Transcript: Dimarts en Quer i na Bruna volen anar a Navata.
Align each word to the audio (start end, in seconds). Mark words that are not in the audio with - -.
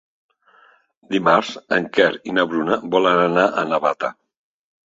Dimarts 1.11 1.51
en 1.77 1.85
Quer 1.97 2.09
i 2.31 2.35
na 2.39 2.47
Bruna 2.55 2.81
volen 2.97 3.23
anar 3.29 3.47
a 3.63 3.67
Navata. 3.75 4.15